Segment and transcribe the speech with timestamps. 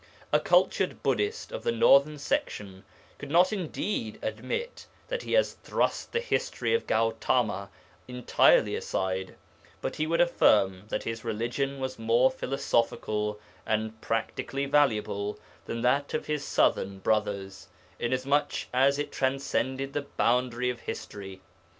[0.33, 2.83] A cultured Buddhist of the northern section
[3.19, 7.69] could not indeed admit that he has thrust the history of Gautama
[8.07, 9.35] entirely aside,
[9.79, 16.15] but he would affirm that his religion was more philosophical and practically valuable than that
[16.15, 17.67] of his southern brothers,
[17.99, 21.41] inasmuch as it transcended the boundary of history.